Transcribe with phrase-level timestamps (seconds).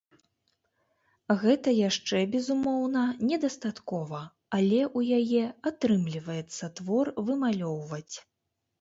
[1.43, 3.03] Гэта яшчэ, безумоўна,
[3.33, 4.25] недастаткова,
[4.61, 8.15] але у яе атрымліваецца твор вымалёўваць.